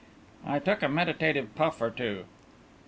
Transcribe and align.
I 0.43 0.57
took 0.57 0.81
a 0.81 0.87
meditative 0.89 1.53
puff 1.53 1.79
or 1.79 1.91
two. 1.91 2.23